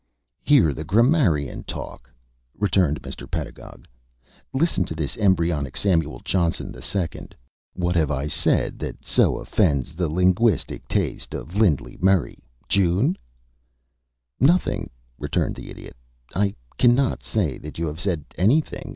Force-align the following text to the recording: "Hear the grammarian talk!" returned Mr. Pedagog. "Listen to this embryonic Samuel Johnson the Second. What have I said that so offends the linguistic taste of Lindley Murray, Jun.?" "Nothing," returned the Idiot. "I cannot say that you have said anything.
"Hear 0.41 0.73
the 0.73 0.83
grammarian 0.83 1.63
talk!" 1.63 2.09
returned 2.57 3.03
Mr. 3.03 3.29
Pedagog. 3.29 3.87
"Listen 4.51 4.83
to 4.85 4.95
this 4.95 5.15
embryonic 5.17 5.77
Samuel 5.77 6.21
Johnson 6.21 6.71
the 6.71 6.81
Second. 6.81 7.35
What 7.73 7.95
have 7.95 8.09
I 8.09 8.25
said 8.25 8.79
that 8.79 9.05
so 9.05 9.37
offends 9.37 9.93
the 9.93 10.09
linguistic 10.09 10.87
taste 10.87 11.35
of 11.35 11.55
Lindley 11.55 11.99
Murray, 12.01 12.39
Jun.?" 12.67 13.15
"Nothing," 14.39 14.89
returned 15.19 15.53
the 15.53 15.69
Idiot. 15.69 15.95
"I 16.33 16.55
cannot 16.79 17.21
say 17.21 17.59
that 17.59 17.77
you 17.77 17.85
have 17.85 17.99
said 17.99 18.25
anything. 18.39 18.89